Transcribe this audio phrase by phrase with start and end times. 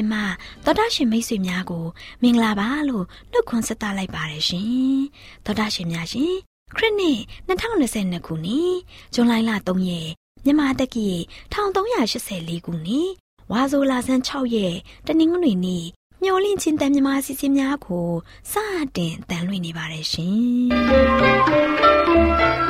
[0.00, 1.86] AWR မျော်လင့်ခြင်းတန်လွင့်စီစဉ်မှသောတာရှင်မိတ်ဆွေများကို
[2.22, 5.00] မင်္ဂလာပါလို့နှုတ်ခွန်းဆက်သလိုက်ပါတယ်ရှင်
[5.44, 6.34] သောတာရှင်များရှင်
[6.76, 7.18] ခရစ်နှစ်
[7.48, 8.74] 2022ခုနှစ်
[9.14, 9.38] ဇွန်လ3
[9.88, 10.10] ရက်
[10.44, 11.08] မြန်မာတက္ကီ
[11.52, 13.10] 1384ခုနှစ်
[13.52, 15.84] ဝါဆိုလာဆန်း6ရက်တနင်္ဂနွေနေ့
[16.22, 18.08] မျော်လင့်ခြင်းတန်မြမာစီစဉ်များကို
[18.52, 18.54] စ
[18.96, 22.69] တင်တန်လွင့်နေပါတယ်ရှင်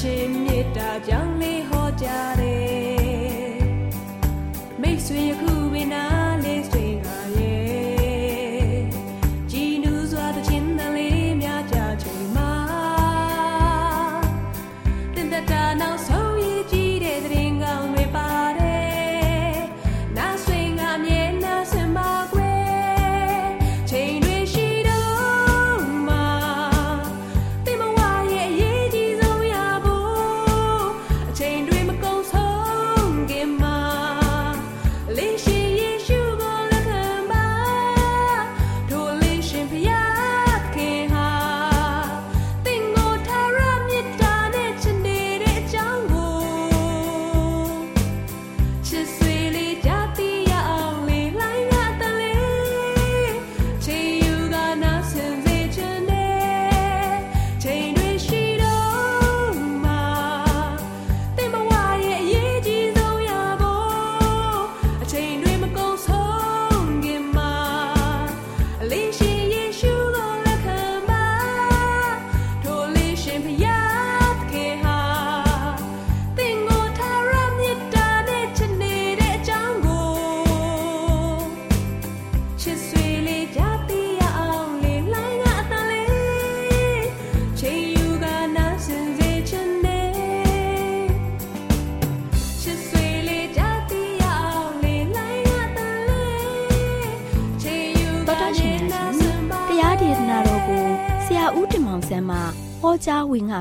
[0.00, 1.37] ဟော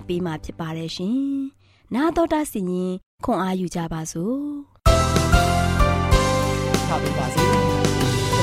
[0.10, 1.18] ပေးมาဖြစ်ပါတယ်ရှင်။
[1.94, 2.92] နာတော်တာစီရင်
[3.26, 4.36] ခွန်အားယူကြပါစို့။
[6.88, 7.44] ထားပါပါစေ။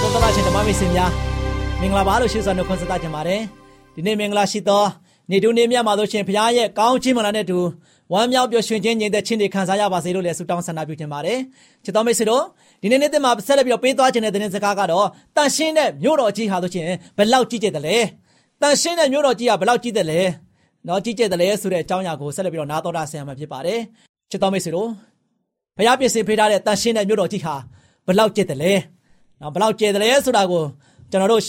[0.02, 1.10] တော်တော်ရှင်ဓမ္မမိတ်ဆွေများ
[1.80, 3.40] မင်္ဂလာပါလို့ရှိစွာနှုတ်ခွန်းဆက်သကြပါတယ်
[3.94, 4.84] ဒီနေ့မင်္ဂလာရှိသော
[5.30, 7.58] နေ့တူနေ့မြတ်မှာလို့ရှင်ဘုရားရဲ့ကောင်းချီးမလာတဲ့တူ
[8.12, 11.38] ဝမ်းမြောက်ပျော်ရွှင်ခြင်းညီတဲ့ချင်းတွေခံစားရပါစေလို့လည်းဆုတောင်းဆန္ဒပြုချင်ပါတယ်
[11.84, 12.42] ချစ်တော်မိတ်ဆွေတို့
[12.82, 15.06] ဒီနေ့နေ့သစ်မှာဆက်လက်ပြီးတော့ပေးသွားခြင်းတဲ့တဲ့စကားကတော့
[15.36, 17.96] တန်ရှင်းတဲ့မြို့တော်ကြီးဟာလို့ရှင်ဘယ်လောက်ကြီးကျယ်တယ်လဲ
[18.60, 20.20] တန်ရှင်းတဲ့မြို့တော်ကြီးဟာဘယ်လောက်ကြီးတယ်လဲ
[20.88, 23.80] နော်ကြီးကျယ်တယ်လဲဆိုတဲ့အကြောင်းအရာကိုဆက်လက်ပြီးတော့နားတော်တာဆင်ရမှာဖြစ်ပါတယ်
[24.30, 24.88] ချစ်တော်မိတ်ဆွေတို့
[25.76, 27.54] ဘုရားပြင်ဆင်ပေးထားတဲ့တန်ရှင်းတဲ့မြို့တော်ကြီးဟာ
[28.06, 28.72] ဘယ်လောက်ကျယ်တယ်လဲ
[29.40, 30.62] နော်ဘယ်လောက်ကျယ်တယ်လဲဆိုတာကို
[31.10, 31.42] ကျွန်တော်တို့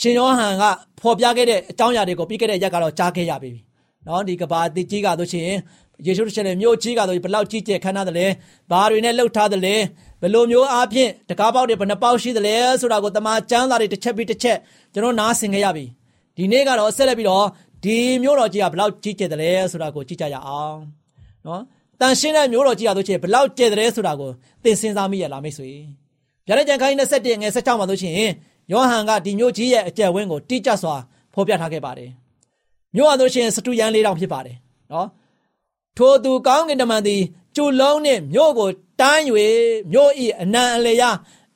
[0.00, 0.64] ရှင်ယောဟန်က
[1.00, 3.52] ဖော်ပြခဲ့တဲ့အကြောင်းအရာတွေကိုပြီးခဲ့တဲ့ရက်ကတော့ကြားခဲ့ရပြီ။
[4.06, 5.48] နော်ဒီကဘာတိကြီးကဆိုရှင်
[6.06, 8.26] ယေရှုရှင်ရဲ့မြို့ကြီးကဆိုဘယ်လောက်ကြီးကျယ်ခမ်းနားတယ်လဲ။
[8.70, 9.74] ဘာတွေနဲ့လှုပ်ထားတယ်လဲ။
[10.22, 14.58] ဘယ်လိုမျိုးအားဖြင့်တကားပေါက်တွေဘယ်နှပေါက်ရှိတယ်လဲဆိုတာကိုတမန်ကျမ်းစာတွေတစ်ချက်ပြီးတစ်ချက်
[14.92, 15.84] ကျွန်တော်နားဆင်ခဲ့ရပြီ။
[16.36, 17.46] ဒီနေ့ကတော့ဆက်လက်ပြီးတော့
[17.84, 20.78] ဒီမြို့တော်ကြီးကဘယ်လောက်ကြီးကျယ်တယ်လဲဆိုတာကိုကြည့်ကြရအောင်။
[21.46, 21.62] နော်
[22.00, 24.30] တန်ရှင်းတဲ့မြို့တော်ကြီးကဆိုရှင်ဘယ်လောက်ကျယ်တယ်ဆိုတာကို
[24.62, 25.70] သင်စဉ်းစားမိရလားမိတ်ဆွေ။
[26.46, 28.14] ဗျာဒိတ်ကြံခိုင်း27ငယ်16မှာဆိုရှင်
[28.72, 30.96] ယောဟန်ကဒီမြို့ကြီးရဲ့အကျယ်ဝန်းကိုတိကျစွာ
[31.34, 32.10] ဖော်ပြထားခဲ့ပါတယ်။
[32.94, 34.56] မြို့ဟာဆိုရှင်စတူယန်လေးတောင်ဖြစ်ပါတယ်
[34.92, 35.08] နော်။
[35.96, 37.22] ထိုသူကောင်းကင်တမန်သည်
[37.56, 38.68] ကျူလုံးနှင့်မြို့ကို
[39.00, 39.20] တန်း၍
[39.92, 40.10] မြို့၏
[40.40, 41.10] အနံအလျာ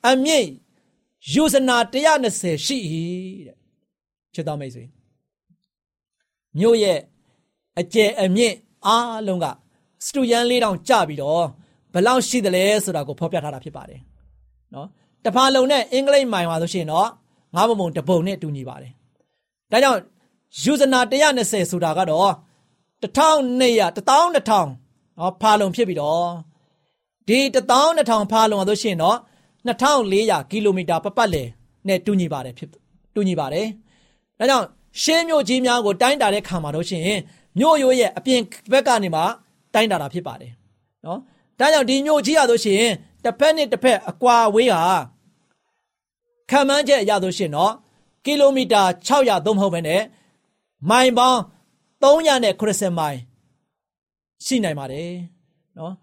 [0.07, 0.47] အမြင့်
[1.33, 2.77] ယူဇနာ120ရှိ၏
[3.47, 3.57] တဲ့။
[4.33, 4.85] ချစ်တော်မိတ်ဆွေ။
[6.57, 6.99] မြို့ရဲ့
[7.79, 8.55] အကျယ်အမြင့်
[8.85, 9.45] အားလုံးက
[10.05, 11.45] စတူယန်လေးတောင်ကျပြီးတော့
[11.93, 13.99] ဘယ်လောက်ရှိသလဲဆိုတာကိုဖော်ပြထားတာဖြစ်ပါတယ်။
[14.73, 14.87] နော်။
[15.25, 17.07] တဖာလုံနဲ့အင်္ဂလိပ်မိုင်ပါဆိုရှင်တော့
[17.55, 18.91] ငါးပုံပုံတပုံနဲ့တူညီပါတယ်။
[19.71, 19.99] ဒါကြောင့်
[20.61, 22.31] ယူဇနာ120ဆိုတာကတော့
[23.03, 23.11] 1200
[23.97, 24.67] 12000
[25.19, 26.23] နော်ဖာလုံဖြစ်ပြီးတော့
[27.27, 29.17] ဒီ12000ဖာလုံဆိုရှင်တော့
[29.67, 31.47] 2400ကီလိုမီတာပတ်ပတ်လည်
[31.87, 32.69] နဲ့တူညီပါတယ်ဖြစ်
[33.15, 33.65] တူညီပါတယ်။
[34.39, 34.65] ဒါကြောင့်
[35.01, 37.03] ရှင်းမြို့ကြီးများကိုတိုင်းတာတဲ့ခါမှာတော့ရှင်
[37.59, 38.41] မြို့ရိုးရဲ့အပြင်
[38.71, 39.21] ဘက်ကနေမှ
[39.73, 40.51] တိုင်းတာတာဖြစ်ပါတယ်။
[41.05, 41.19] နော်။
[41.59, 42.83] ဒါကြောင့်ဒီမြို့ကြီးရဆိုရှင်
[43.23, 44.83] တစ်ဖက်နဲ့တစ်ဖက်အကွာဝေးဟာ
[46.49, 47.73] ခံမှန်းချက်အရဆိုရှင်တော့
[48.25, 50.01] ကီလိုမီတာ600သုံးမဟုတ်ဘဲနဲ့
[50.89, 51.39] မိုင်ပေါင်း
[52.01, 53.17] 380မိုင်
[54.45, 55.11] ရှိနိုင်ပါတယ်
[55.77, 55.93] နော်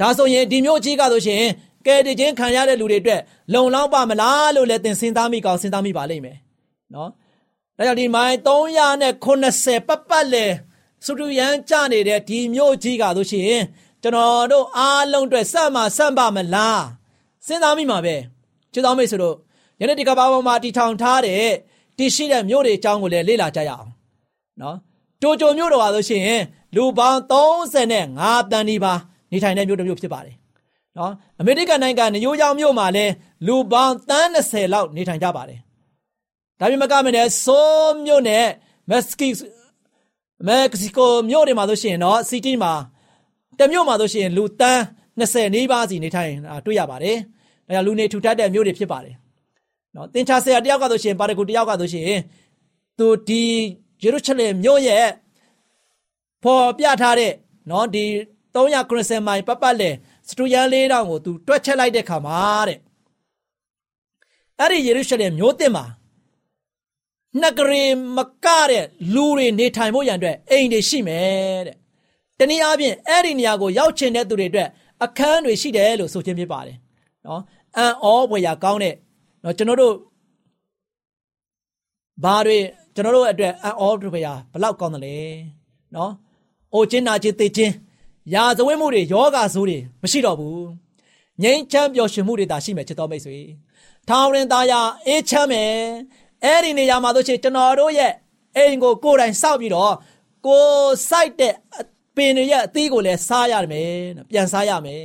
[0.00, 1.42] ဒါဆိုရင်ဒီမျိုးကြီးကဆိုရှင်
[1.86, 3.20] ကဲတခြင်းခံရတဲ့လူတွေအတွက်
[3.54, 6.36] လုံလောက်ပါမလားလို့လည်းသင်စဉ်းစားမိကောင်းစဉ်းစားမိပါလိမ့်မယ်
[6.94, 7.10] နော်
[7.80, 10.46] ဒါကြောင့်ဒီမိုင်380ပတ်ပတ်လေ
[11.04, 13.60] စုတူရန်ကြနေတဲ့ဒီမျိုးကြီးကဆိုရှင်
[14.02, 16.82] ကျွန်တော်တို့အားလုံးအတွက်စမှစမ်းပါမလား
[17.46, 18.16] စဉ်းစားမိမှာပဲ
[18.72, 19.36] ချစ်တော်မိတ်ဆွေတို့
[19.80, 21.44] ယနေ့ဒီကဘာပေါ်မှာတီထောင်ထားတဲ့
[21.98, 23.88] တရှိတဲ့မြို့တွေအကြောင်းကိုလည်းလေ့လာကြရအောင်
[24.60, 24.76] နော်
[25.22, 26.40] တိုကြိုမြို့တော်ပါဆိုရှင်
[26.76, 27.20] လူပေါင်း
[27.82, 28.92] 35တန်းဒီပါ
[29.32, 30.34] နေထိုင်တဲ့မြို့တစ်မြို့ဖြစ်ပါတယ်
[30.98, 33.12] နော်အမေရိကန်နိုင်ငံနယူးယောက်မြို့မှာလည်း
[33.46, 35.60] လူပေါင်းတန်း20လောက်နေထိုင်ကြပါတယ်
[36.60, 38.46] ဒါပေမဲ့ကမနဲ့ဆိုးမြို့နဲ့
[38.90, 39.28] မက္ကဆီ
[40.48, 42.72] မက္ကဆီကိုမြို့တွေမှာဆိုရှင်တော့စီတီမှာ
[43.58, 44.80] တမြို့မှာဆိုရှင်လူတန်း
[45.20, 46.32] 20နီးပါးစီနေထိုင်
[46.66, 47.16] တွေ့ရပါတယ်
[47.66, 49.14] ဒါကြောင့်လူနေထူထပ်တဲ့မြို့တွေဖြစ်ပါတယ်
[49.96, 52.20] နော်သင်္ချာဆရာတယောက်ကဆိုရှင်ပါရဂူတယောက်ကဆိုရှင်
[52.98, 53.42] သူဒီ
[54.02, 55.06] ယေရုရှလင်မြို့ရဲ့
[56.44, 57.32] ပေါ်ပြထားတဲ့
[57.70, 58.04] နော်ဒီ
[58.54, 59.90] 390မိုင်ပတ်ပတ်လေ
[60.28, 62.38] စတူယန်လေးတောင်ကိုသူတွက်ချက်လိုက်တဲ့ခါမှာ
[62.68, 62.78] တဲ့
[64.58, 65.84] အဲ့ဒီယေရုရှလင်မြို့တင်မှာ
[67.38, 67.84] နဂရီ
[68.16, 68.84] မကတဲ့
[69.14, 71.76] လူတွေနေထိုင်ဖို့ရန်အတွက်အိမ်တွေရှိမယ်တဲ့
[72.38, 74.68] တနည်းအားဖြင့်အဲ့ဒီနေရာကိုရောက်ချင်တဲ့သူတွေအတွက်
[75.04, 76.76] အခန်းတွေရှိတယ်လို့ဆိုခြင်းဖြစ်ပါတယ်
[77.26, 77.42] နော်
[77.76, 78.94] အန်အောဘွေရကောင်းတဲ့
[79.44, 79.94] နော်ကျွန်တော်တို့
[82.24, 82.58] ဘာတွေ
[82.94, 85.16] ကျွန်တော်တို့အတွက်အန်အောဘွေရဘလောက်ကောင်းတယ်လဲ
[85.96, 86.12] နော်
[86.74, 87.74] အိုချင်းနာချင်းသိချင်း
[88.34, 90.66] ရာဇဝဲမှုတွေယောဂဆိုးတွေမရှိတော့ဘူး
[91.42, 93.38] ငြိမ်းချမ်းပျော်ရွှင်မှုတွေသာရှိမယ်ချစ်တော်မိတ်ဆွေ
[94.08, 94.72] ထောင်ရင်သားရ
[95.06, 95.72] အေးချမ်းမယ်
[96.44, 98.12] အဲ့ဒီနေရာမှာတို့ချစ်ကျွန်တော်တို့ရဲ့
[98.56, 99.94] အိမ်ကိုကိုယ်တိုင်စောက်ပြီးတော့
[100.46, 100.64] ကို
[101.08, 101.54] စိုက်တဲ့
[102.16, 103.90] ပင်တွေရဲ့အသီးကိုလည်းစားရမယ်
[104.30, 105.04] ပြန်စားရမယ်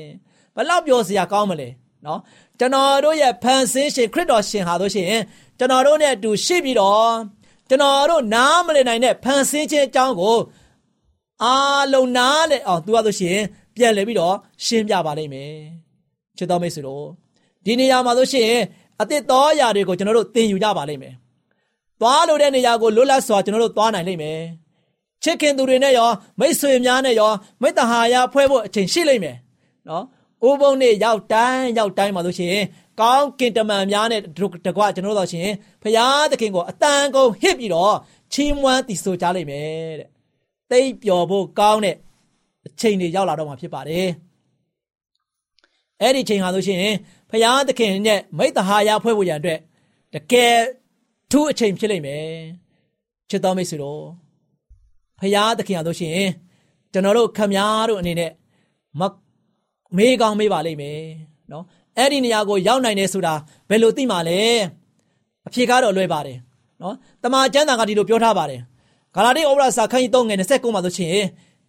[0.56, 1.70] ဘလောက်ပျော်စရာကောင်းမလဲ
[2.06, 2.20] နော်
[2.60, 5.08] ကျွန်တော်တို့ရဲ့ဖန်ဆင်းရှင်ခရစ်တော်ရှင်ဟာတို့ရှင်
[5.60, 7.12] ကျွန်တော်တို့နဲ့အတူရှိပြီးတော့
[7.70, 10.38] ကျွန်တော်တို့နားမလည်နိုင်တဲ့ဖန်ဆင်းခြင်းအကြောင်းကို
[11.44, 13.40] အားလုံးနားလေအောင်သူကဆိုရှင်
[13.76, 15.54] ပြန်လဲပြီးတော့ရှင်းပြပါလိမ့်မယ်
[16.38, 17.06] ချစ်တော်မိတ်ဆွေတို့
[17.66, 18.52] ဒီနေရာမှာဆိုရှင်
[19.02, 21.14] အသစ်တော်အရာတွေကိုကျွန်တော်တို့သင်ယူကြပါလိမ့်မယ်
[22.02, 24.42] သွားလို့တဲ့နေရာကိုလွတ်လပ်စွာကျွန်တော်တို့သွားနိုင်လိမ့်မယ်
[25.24, 26.10] ချစ်ခင်သူတွေနဲ့ရော
[26.40, 29.38] မိတ်ဆွေများနဲ့ရောမိတ္တဟာယဖွဲ့ဖို့အချိန်ရှိလိမ့်မယ်
[29.90, 30.04] နော်
[30.48, 32.66] ဥပုံနဲ့ရောက်တိုင်းရောက်တိုင်းမှာလို့ရှိရင်
[33.02, 34.22] ကောင်းကင်တမန်များနဲ့
[34.68, 37.96] တကွကျွန်တော်တို့ဆိုရှင်ဖရာသခင်ကိုအတန်ကုန်ဟစ်ပြီးတော့
[38.34, 40.10] ချီးမွမ်းတည်ဆိုကြလိမ့်မယ်တဲ့
[40.72, 41.96] သိပျော်ဖို့ကောင်းတဲ့
[42.66, 44.08] အချိန်တွေရောက်လာတော့မှာဖြစ်ပါတယ်
[46.02, 46.84] အဲ့ဒီချိန်ဟာဆိုရှင်
[47.30, 49.60] ဖရာသခင်နဲ့မိတ္တဟာယဖွဲ့ဖို့ရန်အတွက်
[50.14, 50.56] တကယ်
[51.36, 52.28] ထူးအချိန်ဖြစ်လိမ့်မယ်
[53.30, 54.04] ချစ်တော်မိတ်ဆွေတို့
[55.20, 56.20] ဖရာသခင်ဟာဆိုရှင်
[56.94, 58.32] ကျွန်တော်တို့ခမများတို့အနေနဲ့
[59.00, 59.02] မ
[59.98, 61.02] မေးကောင်းမေးပါလိမ့်မယ်
[61.52, 61.64] နော်
[61.98, 63.34] အဲ့ဒီနေရာကိုရောက်နိုင်တယ်ဆိုတာ
[63.70, 64.40] ဘယ်လိုသိမှာလဲ
[65.48, 66.38] အဖြေကတော့လွယ်ပါတယ်
[66.82, 68.62] နော်တမန်ကျမ်းစာကဒီလိုပြောထားပါတယ်
[69.16, 71.12] ဂလာတိဩဝါဒစာခန်းကြီး3ငယ်29မှာဆိုရှင်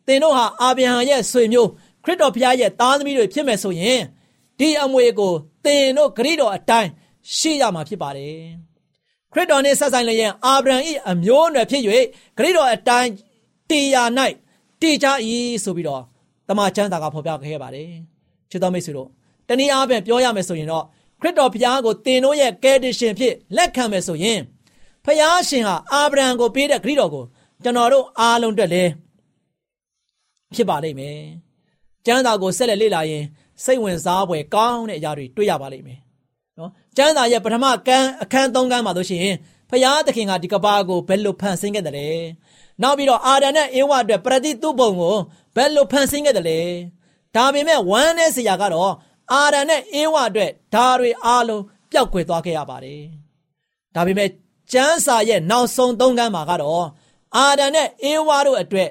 [0.06, 1.68] သင်တို့ဟာအာဗြဟံရဲ့ဆွေမျိုး
[2.04, 4.00] ခရစ်တော်ဘုရားရဲ့သားသမီးတွေဖြစ်မယ်ဆိုရင်
[4.58, 5.32] ဒီအမွေကို
[5.64, 6.90] သင်တို့ဂရိတော်အတိုင်း
[7.37, 8.37] ရှိရမှာဖြစ်ပါတယ်
[9.37, 10.76] ခရစ်တော်နဲ့ဆက်ဆိုင်လျင်အာဗြဟံ၏
[11.11, 11.83] အမျိုးအနွယ်ဖြစ်၍
[12.38, 13.11] ဂရိတော်အတိုင်း
[13.71, 14.11] တရား၌
[14.81, 15.07] တည်ကြ၏
[15.64, 16.02] ဆိုပြီးတော့
[16.49, 17.90] တမန်ကျမ်းစာကဖော်ပြခဲ့ပါတယ်
[18.50, 19.09] ချစ်တော်မိတ်ဆွေတို့
[19.49, 20.85] တနည်းအားဖြင့်ပြောရမယ်ဆိုရင်တော့
[21.21, 24.40] ခရစ်တော်ဘုရားကိုသင်တို့ရဲ့ကယ်တင်ရှင်ဖြစ်လက်ခံမယ်ဆိုရင်
[25.05, 27.25] ဖျားရှင်ဟာအာဗြဟံကိုပေးတဲ့ဂရိတော်ကို
[27.62, 28.90] ကျွန်တော်တို့အားလုံးအတွက်လည်း
[30.55, 31.19] ဖြစ်ပါလိမ့်မယ်။
[32.07, 33.25] ကျမ်းစာကိုဆက်လက်လေ့လာရင်
[33.64, 35.99] စိတ်ဝင်စားဖွယ်ကောင်းတဲ့အရာတွေတွေ့ရပါလိမ့်မယ်။
[36.58, 39.36] နော်ကျမ်းစာရဲ့ပထမကန်းအခန်း၃ကန်းမှာတို့ရှိရင်
[39.70, 42.08] ဖျားသခင်ကဒီကဘာကိုဘယ်လိုဖန်ဆင်းခဲ့တယ်လဲ။
[42.82, 45.16] နောက်ပြီးတော့အာဒံနဲ့အေဝအတွက်ပရတိသူ့ဘုံကို
[45.56, 46.60] ဘယ်လိုဖန်ဆင်းခဲ့တယ်လဲ။
[47.34, 48.92] ဒါပေမဲ့ဝမ်းနဲ့ဆရာကတော့
[49.32, 53.02] အာဒံနဲ့အေဝအတွက်ဓာတွေအားလုံးပျောက်ကွယ်သွားခဲ့ရပါတယ်။
[53.94, 54.28] ဒါပေမဲ့
[54.72, 56.86] ကျမ်းစာရဲ့နောက်ဆုံးသုံးကန်းမှာကတော့
[57.36, 58.88] အာဒံနဲ့အေဝါတို့အတွက်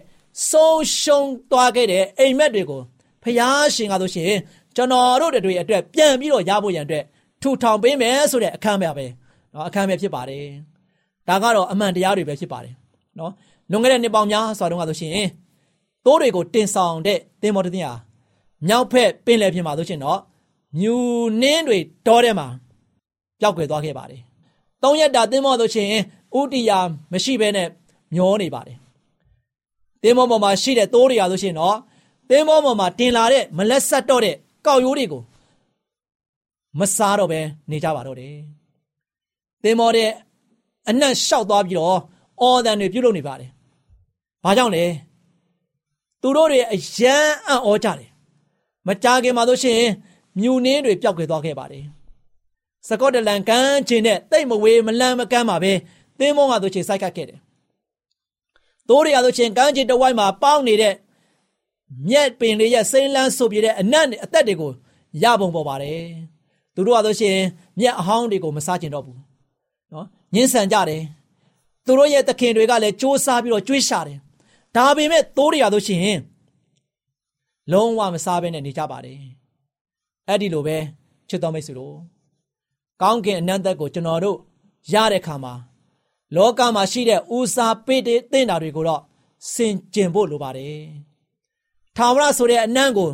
[0.50, 2.82] ဆုံးရှုံးသွားခဲ့တဲ့အိမ်မက်တွေကို
[3.24, 4.34] ဖျားရှင်ကဆိုရှင်
[4.76, 7.04] ကျွန်တော်တို့တွေအတွက်ပြန်ပြီးတော့ရဖို့ရန်အတွက်
[7.46, 9.06] ထူထောင်ပေးမယ်ဆိုတဲ့အခမ်းအနားပဲ
[9.54, 10.46] နော်အခမ်းအနားဖြစ်ပါတယ်
[11.28, 12.74] ဒါကတော့အမှန်တရားတွေပဲဖြစ်ပါတယ်
[13.20, 13.32] နော်
[13.72, 15.12] လွန်ခဲ့တဲ့နှစ်ပေါင်းများစွာတုန်းကဆိုရှင်
[16.06, 17.92] တိုးတွေကိုတင်ဆောင်တဲ့တင်မော်တင်ဟာ
[18.68, 20.20] မြောက်ဖက်ပင်လယ်ပြင်မှာဆိုရှင်တော့
[20.80, 20.96] မြူ
[21.42, 22.48] နင်းတွေတောထဲမှာ
[23.40, 24.22] ပျောက်ကွယ်သွားခဲ့ပါတယ်။
[24.84, 25.90] သုံးရက်တာတင်မောဆိုရှင်
[26.40, 26.80] ဥတီယာ
[27.12, 27.68] မရှိဘဲနဲ့
[28.16, 28.78] မျောနေပါတယ်။
[30.04, 31.78] တင်မောပေါ်မှာရှိတဲ့တိုးတွေဟာဆိုရှင်တော့
[32.30, 34.36] တင်မောပေါ်မှာတင်လာတဲ့မလက်ဆက်တော့တဲ့
[34.66, 35.22] ကောက်ရိုးတွေကို
[36.80, 37.40] မစားတော့ပဲ
[37.70, 38.36] နေကြပါတော့တယ်
[39.64, 40.10] သင်္ဘောတဲ့
[40.90, 42.00] အနက်လျှောက်သွားပြီးတော့
[42.42, 43.50] အော်တန်တွေပြုတ်လုပ်နေပါတယ်
[44.44, 44.86] ဘာကြောင့်လဲ
[46.22, 48.10] သူတို့တွေအယမ်းအံ့ဩကြတယ်
[48.88, 49.82] မကြခင်မှာဆိုရှင်
[50.40, 51.86] မြူနှင်းတွေပျောက်ကွယ်သွားခဲ့ပါတယ်
[52.88, 55.74] စကော့တလန်ကမ်းခြေနဲ့တိတ်မဝေးမလန့်မကမ်းမှာပဲ
[56.20, 57.40] သင်းမောကဆိုချင်းစိုက်ကတ်ခဲ့တယ်။
[58.88, 60.94] သိုးတွေကဆိုချင်းကမ်းခြေတဝိုက်မှာပေါင်းနေတဲ့
[62.10, 64.72] မြက်ပင်လေးရဲ့စိမ့်လန်းဆိုပြတဲ့အနတ်အသက်တွေကို
[65.24, 66.04] ရပုံပေါ်ပါတယ်။
[66.76, 67.38] သူတို့ကဆိုရှင်
[67.80, 69.18] မြက်အဟောင်းတွေကိုမစားကျင်တော့ဘူး။
[69.94, 71.02] နော်ညှင်းဆန်ကြတယ်။
[71.86, 74.18] သူတို့ရဲ့သခင်တွေကလည်းစ조사ပြီးတော့ကြွေးရှာတယ်။
[74.76, 76.20] ဒါပေမဲ့သိုးတွေကဆိုရှင်
[77.72, 79.20] လုံးဝမစားဘဲနဲ့နေကြပါတယ်။
[80.28, 80.78] အဲ့ဒီလိုပဲ
[81.30, 81.96] ချစ်တော်မိတ်ဆွေတို့
[83.02, 84.38] ကောင်းကင်အနန္တကိုကျွန်တော်တို့
[84.94, 85.54] ရတဲ့ခါမှာ
[86.36, 89.02] လောကမှာရှိတဲ့ဦးစားပေးတဲ့တင်တာတွေကိုတော့
[89.54, 90.84] စင်ကျင်ဖို့လိုပါတယ်။
[91.96, 93.10] ထာဝရဆိုတဲ့အနံ့ကို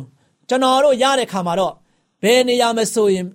[0.48, 1.74] ကျွန်တော်တို့ရတဲ့ခါမှာတော့
[2.22, 3.26] ဘယ်နေရာမဆိုရင်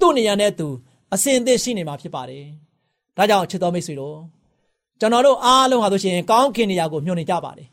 [0.00, 0.68] သူ့နေရာနဲ့သူ
[1.14, 2.44] အစင်သင့်ရှိနေမှာဖြစ်ပါတယ်။
[3.16, 4.18] ဒါကြောင့်ချစ်တော်မိတ်ဆွေတို့
[5.00, 7.68] ကျွန်တော်တို့အားလုံးဟာဆိုရှင်ကောင်းကင်နေရာကိုမျှော်နေကြပါတယ်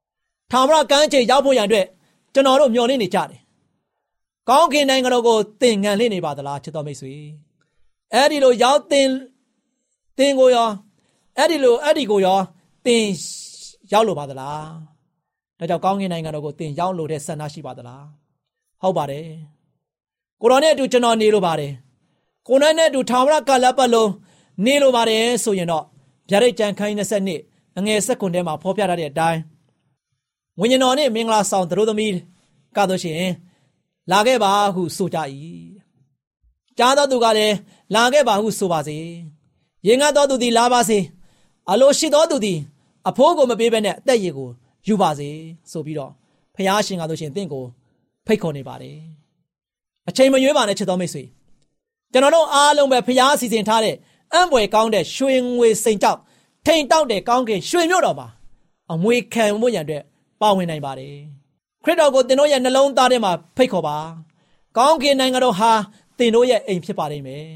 [0.50, 1.86] ။ထာဝရကမ်းခြေရောက်ဖို့ရန်အတွက်
[2.34, 3.40] ကျွန်တော်တို့မျှော်လင့်နေကြတယ်။
[4.48, 7.14] ကောင်းကင်နိုင်ငံတော်ကိုသင်ငန်လင့်နေပါသလားချစ်တော်မိတ်ဆွေ။
[8.14, 9.08] အဲ့ဒီလိုရောက်သင်
[10.18, 10.68] သင်ကိုရော
[11.36, 12.38] အဲ့ဒီလိုအဲ့ဒီကိုရော
[12.86, 13.04] သင်
[13.92, 14.64] ရောက်လို့ပါသလား
[15.58, 18.04] ဒါကြောင့်ကောင်းကင်နိုင်ငံတော်ကိုသင်ရောက်လို့တဲ့ဆန္ဒရှိပါသလား
[18.82, 19.26] ဟုတ်ပါတယ်
[20.40, 21.72] ကိုရောနဲ့အတူကျွန်တော်နေလို့ပါတယ်
[22.46, 24.10] ကိုနဲ့နဲ့အတူထာဝရကာလပတ်လုံး
[24.64, 25.84] နေလို့ပါတယ်ဆိုရင်တော့
[26.28, 27.40] ဗျာဒိတ်ကြံခိုင်း20နှစ်
[27.78, 29.40] အငယ်စက္ကွန်ထဲမှာဖော်ပြထားတဲ့အတိုင်း
[30.60, 32.14] ဝိညာဉ်တော်နဲ့မင်္ဂလာဆောင်သူတို့သမီး
[32.76, 33.32] ကတို့ရှင်
[34.10, 35.18] လာခဲ့ပါဟုဆိုကြ၏
[36.78, 37.56] ကြားတော်သူကလည်း
[37.94, 38.98] လာခဲ့ပါဟုဆိုပါစေ
[39.86, 40.98] ရင်ငတ်တော်သူသည်လာပါစေ
[41.70, 42.58] အလိုရှိတော်သူသည်
[43.08, 44.48] အဖိုးကိုမပေးဘဲနဲ့အသက်ရည်ကို
[44.86, 45.28] ယူပါစေ
[45.70, 46.12] ဆိုပြီးတော့
[46.54, 47.64] ဖះရှင်ကဆိုရှင်တင့်ကို
[48.26, 49.17] ဖိတ်ခေါ်နေပါတယ်
[50.08, 51.22] အချိန်မရွေးပါနဲ့ချစ်တော်မိတ်ဆွေ
[52.12, 53.96] ကျွန်တော်တို့အားလုံးပဲဖះစီစဉ်ထားတဲ့
[54.32, 56.18] အံ့ဖွယ်ကောင်းတဲ့ရွှေငွေစိန်ကြောက်
[56.66, 58.28] ထိန်တောက်တဲ့ကောင်းကင်ရွှေမြို့တော်မှာ
[58.92, 60.02] အမွေခံမှုရန်အတွက်
[60.40, 61.14] ပါဝင်နိုင်ပါတယ်
[61.84, 63.96] ခရစ်တော်ကိုသင်တို့ရဲ့နှလုံးသားထဲမှာဖိတ်ခေါ်ပါ
[64.78, 65.72] ကောင်းကင်နိုင်ငံတော်ဟာ
[66.18, 67.46] သင်တို့ရဲ့အိမ်ဖြစ်ပါလိမ့်မယ်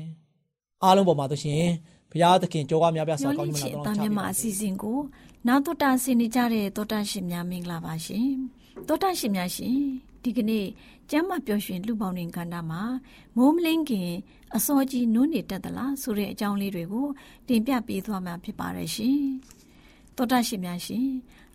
[0.82, 1.64] အားလုံးပေါ်မှာဆိုရှင်
[2.10, 4.98] ဘုရားသခင်ကြောကားများပြစွာကောင်းချီးမလားတော်ချပါအစီအစဉ်ကို
[5.48, 8.28] နောက်တော်တာဆင်နေကြတဲ့တောတာရှင်များမင်္ဂလာပါရှင်
[8.88, 9.78] တောတာရှင်များရှင်
[10.22, 10.66] ဒီကနေ့
[11.10, 12.82] ကျမ်းမာပျော်ရွှင်လူပေါင်းတွင်ကန္တာမှာ
[13.36, 14.10] မိုးမလင်းခင်
[14.56, 17.08] အစောကြီးနုနေတတ်သလားဆိုတဲ့အကြောင်းလေးတွေကို
[17.48, 19.20] တင်ပြပေးသွားမှာဖြစ်ပါတယ်ရှင်
[20.16, 21.08] တောတာရှင်များရှင်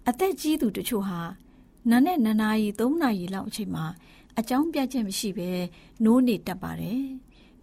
[0.08, 1.22] အသက်ကြီးသူတချို့ဟာ
[1.90, 3.86] နာနဲ့နနာရီ3နာရီလောက်အချိန်မှာ
[4.40, 5.50] အကြောင်းပြချက်မရှိဘဲ
[6.04, 7.04] နိုးနေတတ်ပါတယ်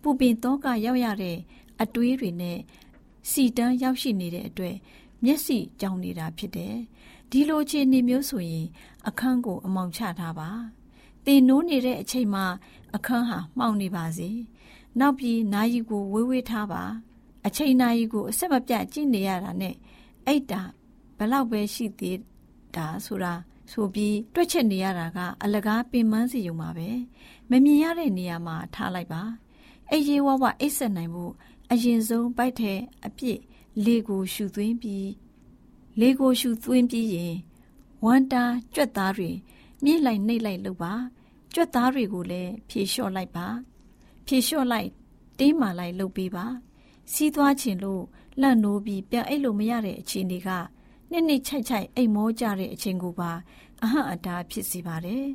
[0.02, 1.38] ပူပင်တော့ကရောက်ရတဲ့
[1.82, 2.58] အတွေးတွေနဲ့
[3.30, 4.76] စီတန်းရောက်ရှိနေတဲ့အတွက်
[5.24, 6.74] မျက်စိကြောင်နေတာဖြစ်တယ်။
[7.30, 8.66] ဒီလိုအခြေအနေမျိုးဆိုရင်
[9.08, 10.50] အခန်းကိုအမောင်ချထားပါ။
[11.26, 12.44] တင်နိုးနေတဲ့အချိန်မှာ
[12.94, 14.30] အခန်းဟာမှောင်နေပါစေ။
[14.98, 16.82] နောက်ပြီးနာယီကိုဝေးဝေးထားပါ။
[17.46, 19.74] အချိန်နာယီကိုအဆက်မပြတ်ကြည့်နေရတာနဲ့
[20.26, 20.62] အိတ်တာ
[21.18, 22.18] ဘလောက်ပဲရှိသေး
[22.76, 23.32] တာဆိုတာ
[23.70, 26.88] ဆိုပြီးတွက်ချက်နေရတာကအလကားပင်ပန်းစီုံပါပဲ
[27.50, 29.22] မမြင်ရတဲ့နေရာမှာထားလိုက်ပါ
[29.90, 31.32] အိပ်ရေးဝဝအိပ်ဆက်နိုင်ဖို့
[31.70, 32.72] အရင်ဆုံးပိုက်ထဲ
[33.06, 33.38] အပြစ်
[33.84, 35.10] လေကိုရှူသွင်းပြီး
[36.00, 37.34] လေကိုရှူသွင်းပြီးရင်
[38.04, 39.30] ဝမ်တာကြွက်သားတွေ
[39.84, 40.92] မြင့်လိုက်နှိပ်လိုက်လုပ်ပါ
[41.54, 43.46] ကြွက်သားတွေကိုလည်းဖြေလျှော့လိုက်ပါ
[44.26, 44.88] ဖြေလျှော့လိုက်
[45.38, 46.46] တင်းမာလိုက်လုပ်ပေးပါ
[47.12, 48.02] စီးသွားခြင်းလို့
[48.40, 50.48] လန့်နိုးပြီးပြန်အိတ်လို့မရတဲ့အခြေအနေက
[51.10, 53.30] နှစ်နှစ်ချိုက်ချိုက်အိမ်မောကြတဲ့အချိန်ကိုပါ
[53.82, 55.26] အဟန့်အတားဖြစ်စေပါတယ်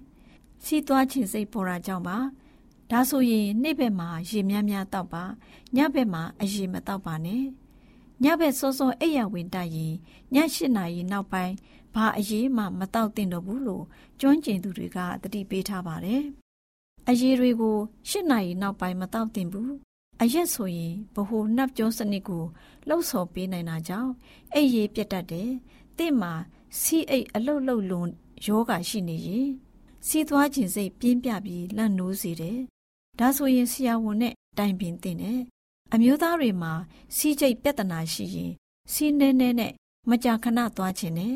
[0.64, 2.18] စီးသွားခြင်းစိတ်ပေါ်တာကြောင့်ပါ
[2.92, 5.24] ဒါဆိုရင်နေ့ဘက်မှာရေများများတောက်ပါ
[5.76, 7.44] ညဘက်မှာအရေမတောက်ပါနဲ့
[8.24, 9.94] ညဘက်စောစောအိပ်ရဝင်တိုက်ရင်
[10.34, 11.54] ည၈နာရီနောက်ပိုင်း
[11.96, 13.86] ဘာအရေးမှမတောက်သင့်တော့ဘူးလို့
[14.20, 16.24] ကျွမ်းကျင်သူတွေကတတိပေးထားပါတယ်
[17.10, 17.78] အရေးတွေကို
[18.10, 19.72] ၈နာရီနောက်ပိုင်းမတောက်သင့်ဘူး
[20.22, 22.44] အရက်ဆိုရင်ဗဟိုနှပ်ကြောစနစ်ကို
[22.88, 24.12] လှုပ်ဆော်ပေးနိုင်တာကြောင့်
[24.54, 25.50] အိပ်ရေးပြတ်တတ်တယ်။
[25.98, 26.34] တင့်မှာ
[26.80, 28.10] စီးအိတ်အလုတ်လုတ်လွန်
[28.46, 29.48] ယောဂရှိနေရင်
[30.08, 32.60] စီးသွားခြင်းစိတ်ပြင်းပြပြီးလန့်နိုးစေတယ်။
[33.20, 35.40] ဒါဆိုရင်ဆရာဝန်နဲ့တိုင်ပင်သင့်တယ်။
[35.94, 36.74] အမျိုးသားတွေမှာ
[37.16, 38.52] စီးကျိတ်ပြဿနာရှိရင်
[38.92, 39.74] စီးနေနေနဲ့
[40.10, 41.36] မကြာခဏသွားခြင်းနဲ့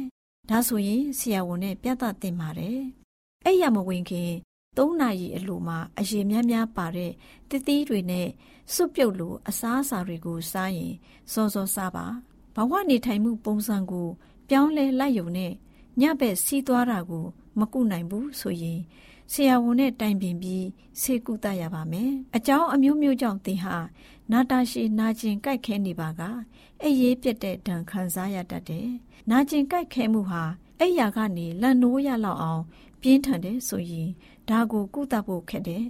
[0.50, 2.80] ဒါဆိုရင်ဆရာဝန်နဲ့ပြသသင့်ပါတယ်။
[3.46, 4.32] အဲ့ရမဝင်ခင်
[4.78, 7.12] ၃နာရီအလိုမှာအရေများများပါတဲ့
[7.50, 8.28] တတိတွေနဲ့
[8.74, 10.94] စွပြုတ်လိုအစားအစာတွေကိုစားရင်
[11.32, 12.06] စောစောစားပါ
[12.56, 14.08] ဘဝနေထိုင်မှုပုံစံကို
[14.50, 15.52] ပြောင်းလဲလိုက်ရုံနဲ့
[16.02, 17.26] ညဘက်စီးသွားတာကို
[17.60, 18.80] မကုနိုင်ဘူးဆိုရင်
[19.32, 20.66] ဆရာဝန်နဲ့တိုင်ပင်ပြီး
[21.02, 23.78] ဆေးကုသရပါမယ်အကြောင်းအမျိုးမျိုးကြောင့်သင်ဟာ
[24.32, 26.22] နာတာရှည်နာကျင်ကြိုက်ခဲနေပါက
[26.82, 28.90] အိပ်ရေးပြက်တဲ့ဒဏ်ခံစားရတတ်တယ်
[29.30, 30.44] နာကျင်ကြိုက်ခဲမှုဟာ
[30.80, 32.64] အိပ်ရာကနေလန်နိုးရလောက်အောင်
[33.02, 34.10] ပြင်းထန်တယ်ဆိုရင်
[34.50, 35.86] ဒါကိုကုသဖို့ခက်တယ်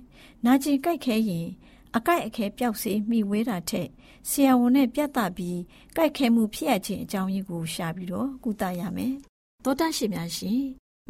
[0.45, 1.47] နာကျင်ကြိုက်ခဲရင်
[1.95, 3.87] အကိုက်အခဲပျောက်စေမိဝဲတာထက်
[4.29, 5.59] ဆရာဝန်နဲ့ပြတ်တာပြီး
[5.95, 9.13] ကြိုက်ခဲမှုဖြစ်ရခြင်းအကြောင်းရင်းကိုရှာပြီးတော့ကုသရမယ်။
[9.63, 10.61] သောတာရှင်များရှင်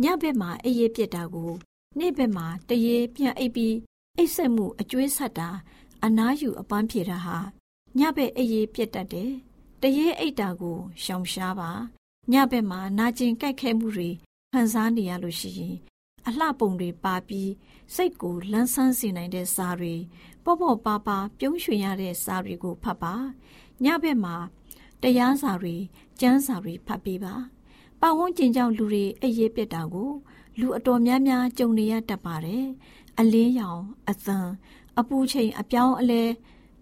[0.04, 1.52] ညဘက်မှာအိပ်ရပြစ်တာကို
[2.00, 3.76] နေ့ဘက်မှာတရေပြန်အိပ်ပြီး
[4.18, 5.50] အိပ်ဆက်မှုအကျွေးဆက်တာ
[6.04, 7.38] အနားယူအပန်းဖြေတာဟာ
[8.00, 9.32] ညဘက်အိပ်ရပြစ်တတ်တယ်။
[9.82, 11.72] တရေအိပ်တာကိုရှောင်ရှားပါ
[12.32, 14.10] ညဘက်မှာနာကျင်ကြိုက်ခဲမှုတွေ
[14.54, 15.76] ခံစားနေရလို့ရှိရင်
[16.28, 17.52] အလှပုံတွေပါပြီး
[17.96, 19.96] စိတ်ကိုလန်းဆန်းစေနိုင်တဲ့စာတွေ
[20.44, 23.14] ပေါ့ပေါ့ပါပါပြုံးရွှင်ရတဲ့စာတွေကိုဖတ်ပါ
[23.84, 24.36] ညဘက်မှာ
[25.02, 25.76] တရားစာတွေ
[26.20, 27.36] ကျမ်းစာတွေဖတ်ပေးပါ
[28.02, 30.12] ပတ်ဝန်းကျင်ကြောင့်လူတွေအရေးပြက်တာကို
[30.60, 32.66] လူအတော်များများကြုံနေရတတ်ပါတယ်
[33.20, 34.38] အလင်းရောင်အသံ
[35.00, 36.24] အပူချိန်အပြောင်းအလဲ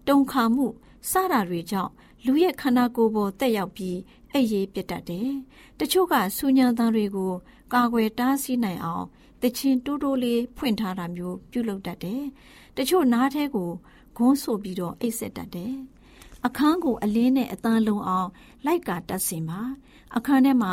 [0.08, 0.66] တုန်ခါမှု
[1.10, 1.92] စတာတွေကြောင့်
[2.24, 3.98] လူရဲ့ခန္ဓာကိုယ်ပေါ်တက်ရောက်ပြီး
[4.34, 5.30] အရေးပြတ်တတ်တယ်။
[5.78, 7.32] တချို့ကဆူညံသားတွေကို
[7.72, 9.06] ကာကွယ်တားဆီးနိုင်အောင်
[9.42, 12.22] တချင်းတိုးတိုးလေးဖွင့်ထားတာမျိုးပြုလုပ်တတ်တယ်။
[12.76, 13.70] တချို့နားထဲကို
[14.16, 15.74] ဂုံးဆိုပြီးတော့အိတ်ဆက်တတ်တယ်။
[16.46, 18.28] အခန်းကိုအလင်းနဲ့အသားလုံးအောင်
[18.64, 19.60] လိုက်ကာတက်စင်ပါ။
[20.16, 20.72] အခန်းထဲမှာ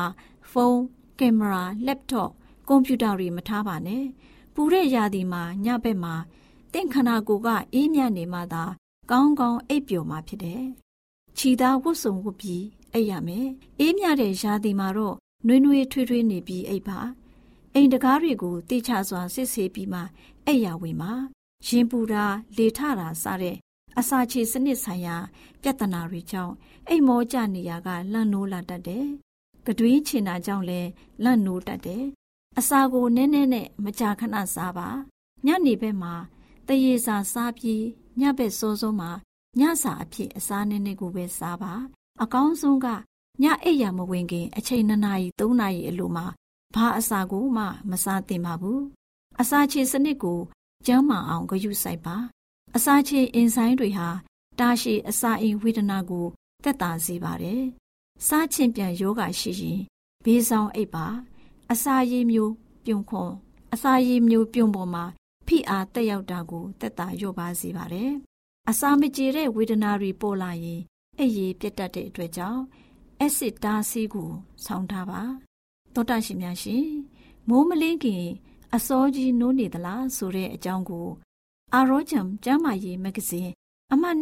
[0.51, 0.77] ဖုန်း၊
[1.19, 2.31] ကင်မရာ၊လက်တော့
[2.69, 4.03] ကွန်ပျူတာတွေမထားပါနဲ့။
[4.53, 6.15] ပူတဲ့ရာသီမှာညဘက်မှာ
[6.73, 8.63] တင့်ခန္ဓာကိုယ်ကအေးမြနေမှသာ
[9.11, 10.63] ကောင်းကောင်းအိပ်ပျော်မှာဖြစ်တယ်။
[11.37, 13.47] ခြီသားဝတ်စုံဝတ်ပြီးအိပ်ရမယ်။
[13.79, 15.15] အေးမြတဲ့ရာသီမှာတော့
[15.47, 16.99] နှွေးနှွေးထွေးထွေးနေပြီးအိပ်ပါ
[17.73, 20.01] အိမ်တကားတွေကိုတိချစွာစစ်ဆေးပြီးမှ
[20.45, 21.13] အိပ်ရဝင်မှာ
[21.67, 22.25] ရင်ပူတာ
[22.57, 23.55] လေထတာစတဲ့
[23.99, 25.15] အစာချေစနစ်ဆိုင်ရာ
[25.61, 26.53] ပြဿနာတွေကြောင့်
[26.89, 29.05] အိမ်မောကျနေရကလန့်နိုးလာတတ်တယ်။
[29.67, 30.89] ကတွင်းချင်တာကြောင့်လည်း
[31.23, 32.05] လန့်နိုးတတ်တယ်။
[32.59, 34.87] အစာကိုနည်းနည်းနဲ့မကြာခဏစားပါ။
[35.45, 36.13] ညနေဘက်မှာ
[36.67, 37.83] တရေစာစားပြီး
[38.19, 39.11] ညဘက်စောစောမှာ
[39.59, 41.73] ညစာအဖြစ်အစားနည်းနည်းကိုပဲစားပါ။
[42.23, 42.87] အကောင်းဆုံးက
[43.43, 46.25] ညအိပ်ရမဝင်ခင် အချိန်2နာရီ3နာရီအလိုမှာ
[46.75, 48.81] ဘာအစာကိုမှမစားသင့်ပါဘူး
[49.41, 50.39] အစာချေစနစ်ကို
[50.85, 52.15] ကျန်းမာအောင်ဂရုစိုက်ပါ
[52.75, 54.09] အစာချေအင်ဆိုင်တွေဟာ
[54.59, 56.25] တာရှည်အစာအိမ်ဝေဒနာကို
[56.63, 57.63] တက်တာစေပါတယ်
[58.27, 59.79] စားချင်းပြန်ယောဂရှိရင်
[60.23, 61.07] ဘေးဆောင်အိပ်ပါ
[61.73, 62.53] အစာရည်မျိုး
[62.85, 63.31] ပြုံခွန်
[63.73, 65.05] အစာရည်မျိုးပြုံပေါ်မှာ
[65.47, 68.11] ဖိအားတက်ရောက်တာကိုတက်တာလျော့ပါစေပါတယ်
[68.69, 70.81] အစာမကြေတဲ့ဝေဒနာတွေပေါ်လာရင်
[71.19, 72.61] အိပ်ရည်ပြတ်တတ်တဲ့အတွက်ကြောင့်
[73.19, 74.29] အက်ဆစ်တားဆီးကို
[74.65, 75.21] ဆောင်းထားပါ
[75.93, 76.87] တောတာရှင်များရှင်
[77.49, 78.25] မိုးမလင်းခင်
[78.75, 81.07] အစောကြီးနိုးနေသလားဆိုတဲ့အကြောင်းကို
[81.73, 83.51] အာရောချံကျမ်းမာရေးမဂ္ဂဇင်း
[83.93, 84.17] အမှတ်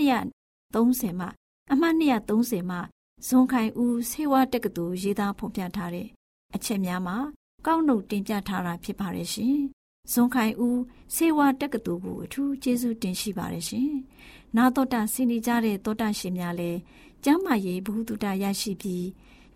[0.74, 1.28] 230မှ
[1.72, 2.78] အမှတ်230မှ
[3.28, 6.17] ဇွန်ခိုင်ဦးဆေးဝါးတက္ကသိုလ်ရေးသားဖော်ပြထားတဲ့
[6.56, 7.18] အချက်များမှာ
[7.66, 9.58] ကောက်နှုတ်တင်ပြထားတာဖြစ်ပါတယ်ရှင်။
[10.12, 10.82] ဇွန်ခိုင်ဦး
[11.16, 13.90] ဆေးဝါးတက္ကသိုလ်ကိုအထူးကျေးဇူးတင်ရှိပါတယ်ရှင်။
[14.56, 16.80] နာတော်တာဆင်နေကြတဲ့တောတာရှင်များလည်း
[17.24, 19.06] ကျမ်းမာရေးဘုဟုတုတရရှိပြီး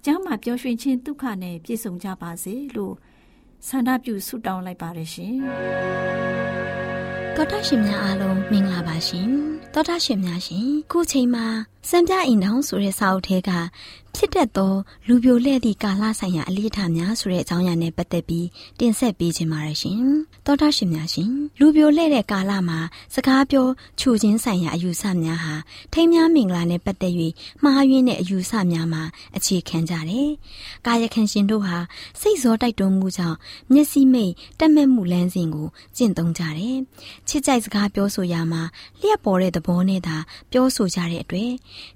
[0.05, 2.95] ကျမ်းမာပျော်ရွှင်ခြင်းဒုက္ခနဲ့ပြည့်စုံကြပါစေလို့
[3.67, 5.35] ဆန္ဒပြုဆုတောင်းလိုက်ပါတယ်ရှင်။
[7.35, 9.31] တောတာရှင်များအားလုံးမင်္ဂလာပါရှင်။
[9.73, 11.45] တောတာရှင်များရှင်ခုချိန်မှာ
[11.89, 13.49] စံပြအိမ်တောင်ဆိုတဲ့စာအုပ်ထဲက
[14.15, 14.73] ဖြစ်တတ်သော
[15.07, 18.47] လူပြိုလှဲ့သည့်ကာလဆိုင်ရာအလေးထားများဆိုတဲ့အကြောင်းအရာနဲ့ပတ်သက်ပြီး
[18.79, 20.01] တင်ဆက်ပေးခြင်းပါတယ်ရှင်။
[20.45, 22.79] သောတာရှင်များရှင်လူပြိုလှဲ့တဲ့ကာလမှာ
[23.13, 23.67] စကားပြော
[23.99, 25.55] ခြူခြင်းဆိုင်ရာအယူဆများဟာ
[25.93, 27.13] ထိမ်းများမင်္ဂလာနဲ့ပတ်သက်၍
[27.63, 29.03] မှားယွင်းတဲ့အယူဆများမှာ
[29.37, 30.29] အခြေခံကြတယ်။
[30.87, 31.77] ကာယခံရှင်တို့ဟာ
[32.19, 33.37] စိတ်ဇောတိုက်တွန်းမှုကြောင့်
[33.73, 36.77] မျက်စိမိတ်တက်မဲ့မှုလမ်းစဉ်ကိုကျင့်သုံးကြတယ်။
[37.27, 38.61] ချစ်ကြိုက်စကားပြောဆိုရမှာ
[39.01, 40.17] လျှက်ပေါ်တဲ့သဘောနဲ့သာ
[40.51, 41.51] ပြောဆိုကြတဲ့အတွက်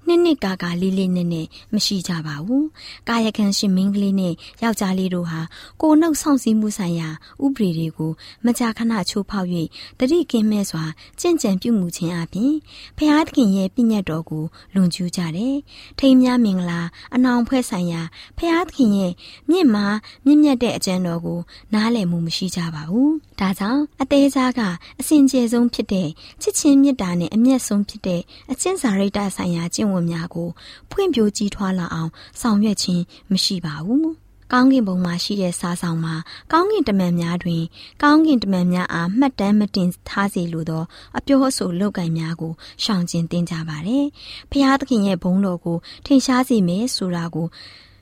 [0.06, 2.64] နှစ်နှစ်ကာကာလေးလေးနဲ့နဲ့မရှိကြပါဘူး။
[3.10, 5.42] ကာယကံရှင်မင်းကလေးနဲ့ယောက်ျားလေးတို့ဟာ
[5.82, 7.10] ကိုနှုတ်ဆောင်စည်းမှုဆိုင်ရာ
[7.44, 8.12] ဥပဒေတွေကို
[8.46, 9.48] မကြာခဏချိုးဖောက်၍
[10.00, 10.84] တတိကင်းမဲ့စွာ
[11.20, 12.54] ကြင်ကြံပြုမှုခြင်းအပြင်
[12.98, 14.44] ဖျားသခင်ရဲ့ပြည့်ညတ်တော်ကို
[14.76, 15.56] လွန်ကျူးကြတယ်။
[16.00, 16.82] ထိမ်းများမင်္ဂလာ
[17.16, 18.02] အနောင်ဖွဲ့ဆိုင်ရာ
[18.38, 19.14] ဖျားသခင်ရဲ့
[19.50, 21.40] မြင့်မားမြင့်မြတ်တဲ့အကြံတော်ကို
[21.74, 24.62] နားလည်မှုမရှိကြပါဘူး။ဒါကြောင့်အသေးစားက
[25.00, 26.08] အစဉ်ကျေဆုံးဖြစ်တဲ့
[26.42, 28.22] ချစ်ချင်းမေတ္တာနဲ့အမျက်ဆုံးဖြစ်တဲ့
[28.52, 30.50] အချင်းစာရိတ္တဆိုင်ရာကျင့်ဝတ်များကို
[30.92, 34.08] ဖွံ့ဖြိုးကြီးထွားလာအောင်ဆောင်ရွက်ခြင်းမရှိပါဘူး။
[34.54, 36.16] ကောင်းကင်ဘုံမှာရှိတဲ့စားဆောင်မှာ
[36.52, 37.64] ကောင်းကင်တမန်များတွင်
[38.04, 40.84] ကောင်းကင်တမန်များအားမှတ်တမ်းမတင်ထားစေလိုသော
[41.18, 43.90] အပြောအဆိုလောက်ကင်များကိုရှောင်ကျဉ်တင်ကြပါれ။
[44.52, 47.48] ဖျားသခင်ရဲ့ဘုန်းတော်ကိုထင်ရှားစေမယ်ဆိုတာကို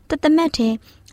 [0.09, 0.69] တသမတ်ထဲ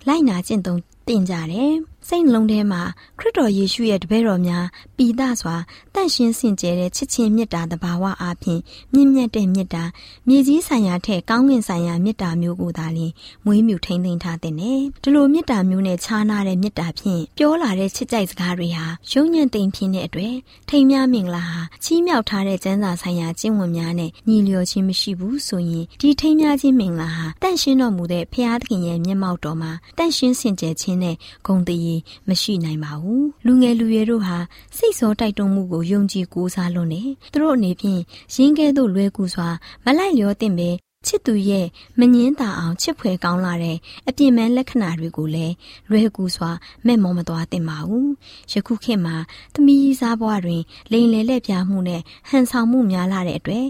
[0.07, 1.75] လိုက်နာကျင့်သုံးတင်ကြတယ်။
[2.09, 2.83] စိတ်နှလုံးထဲမှာ
[3.19, 5.57] ခရစ်တော်ယေရှုရဲ့တပည့်တော်များပိသစွာ
[5.95, 8.61] တန့်ရှင်းစင်ကြယ်တဲ့ချစ်ချင်းမေတ္တာတဘာဝအပြင်
[8.93, 9.85] မြင့်မြတ်တဲ့မေတ္တာ
[10.29, 13.13] မြေကြီးဆိုင်ရာထက်ကောင်းကင်ဆိုင်ရာမေတ္တာမျိုးကိုသာလျှင်
[13.47, 20.35] မွေးမြူထိန်းသိမ်းထားတဲ့နဲ့ဒီလိုမေတ္တာမျိုးနဲ့ခြားနာတဲ့မေတ္တာဖြင့်ပြောလာတဲ့ချစ်ကြိုက်စကားတွေဟာရုံညံ့သိမ်ဖြစ်တဲ့အတွက်
[20.69, 31.90] ထိမ်များမင်္ဂလာဟာချီးမြှောက်ထားတဲ့ကျမ်းစာဆိုင်ရာကျင့်ဝတ်များနဲ့ညီလျော်ခြင်းမရှိဘူးဆိုရင်ဒီထိမ်များခြင်းမင်္ဂလာဟာတန့်ရှင်းတော်မူတဲ့ဖရာသခင်ရဲ့မျက်မှောက်တော်မှာတန့်ရှင်းစင်ကြယ်ခြင်းနဲ့ဂုဏ်တည်
[32.29, 34.37] မရှိနိုင်ပါဘူးလူငယ်လူရွယ်တို့ဟာ
[34.77, 38.01] စိတ်စောတိုက်တွန်းမှုကိုယုံကြည်ကိုးစားလွန်းတယ်သူတို့အနေဖြင့်
[38.35, 39.49] ရင်းကဲသို့လွဲကူစွာ
[39.85, 40.71] မလိုက်လျောသင့်ပဲ
[41.07, 41.67] ချစ်သူရဲ့
[41.99, 43.77] မငင်းတာအောင်ချစ်ဖွယ်ကောင်းလာတဲ့
[44.09, 45.55] အပြင်းမဲ့လက္ခဏာတွေကိုလည်း
[45.91, 46.51] လွယ်ကူစွာ
[46.87, 48.09] မဲ့မောမသွားသင့်ပါဘူး။
[48.53, 49.17] ယခုခေတ်မှာ
[49.55, 53.67] သမီးစားဘွားတွင် လိန်လေလက်ပြမှုနဲ့ဟန်ဆောင်မှုများလာတဲ့အတွက်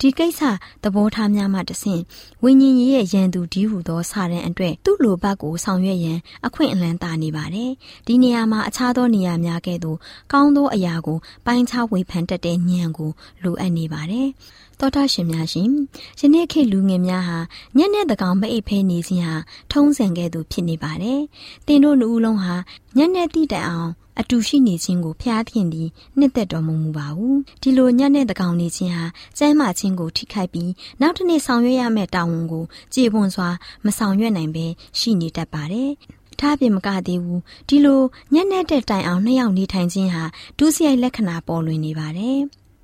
[0.00, 0.40] ဒီကိစ္စ
[0.82, 2.02] သဘောထားများမှတဆင့်
[2.42, 7.70] ဝိညာဉ်ရေးရဲ့ရန်သူဒီဟုသောစာရန်အတွက်သူ့လိုဘက်ကိုဆောင်ရွက်ရန်အခွင့်အလမ်းတာနေပါတယ်။
[8.06, 9.98] ဒီနေရာမှာအခြားသောနေရာများကဲ့သို့
[10.32, 13.10] ကောင်းသောအရာကိုပိုင်းခြားဝေဖန်တတ်တဲ့ဉာဏ်ကို
[13.42, 14.28] လိုအပ်နေပါတယ်။
[14.80, 15.68] တောတာရှင်များရှင်
[16.20, 17.38] ယနေ့ခေတ်လူငယ်များဟာ
[17.76, 19.36] ညက်နဲ့တကောင်မအိပ်ဖဲနေခြင်းဟာ
[19.72, 21.20] ထုံးစံကဲ့သို့ဖြစ်နေပါတယ်။
[21.66, 22.54] တင်တို့နှစ်ဦးလုံးဟာ
[22.96, 29.04] ညက်နဲ့တိတတ်အောင်အတူရှိနေခြင်းကိုဖျားသခင်သည်နှစ်သက်တော်မူမူပါဘူးဒီလိုညနဲ့တကောင်နေခြင်းဟာ
[29.38, 33.48] ကျမ်းမာခြင်းကိုထိခိုက်ပြီးနောက်တစ်နေ့ဆောင်ရွက်ရမယ့်တာဝန်ကိုကြေပွန်စွာ
[33.84, 34.66] မဆောင်ရွက်နိုင်ဘဲ
[34.98, 35.90] ရှိနေတတ်ပါတယ်
[36.40, 38.02] ထားပြင်မကသေးဘူးဒီလို
[38.34, 40.24] ညက်နဲ့တဲ့တိုင်အောင်နှစ်ယောက်နေထိုင်ခြင်းဟာ
[40.58, 42.38] ဒုစရိုက်လက္ခဏာပေါ်လွင်နေပါတယ်